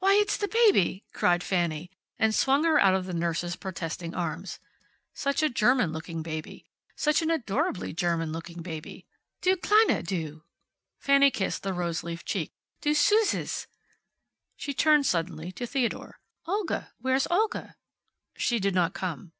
"Why 0.00 0.16
it's 0.20 0.36
the 0.36 0.48
baby!" 0.48 1.06
cried 1.14 1.42
Fanny, 1.42 1.90
and 2.18 2.34
swung 2.34 2.64
her 2.64 2.78
out 2.78 2.92
of 2.94 3.06
the 3.06 3.14
nurse's 3.14 3.56
protesting 3.56 4.14
arms. 4.14 4.60
Such 5.14 5.42
a 5.42 5.48
German 5.48 5.92
looking 5.94 6.22
baby. 6.22 6.66
Such 6.94 7.22
an 7.22 7.30
adorably 7.30 7.94
German 7.94 8.32
looking 8.32 8.60
baby. 8.60 9.06
"Du 9.40 9.56
kleine, 9.56 10.04
du!" 10.04 10.44
Fanny 10.98 11.30
kissed 11.30 11.62
the 11.62 11.72
roseleaf 11.72 12.22
cheek. 12.26 12.52
"Du 12.82 12.90
suszes" 12.90 13.66
She 14.58 14.74
turned 14.74 15.06
suddenly 15.06 15.52
to 15.52 15.66
Theodore. 15.66 16.20
"Olga 16.44 16.92
where's 16.98 17.26
Olga?" 17.30 17.76
"She 18.36 18.58
did 18.60 18.74
not 18.74 18.92
come." 18.92 19.32